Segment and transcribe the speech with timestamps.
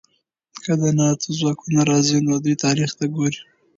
[0.63, 3.39] که د ناټو ځواکونه راځي، نو دوی تاریخ ته ګوري.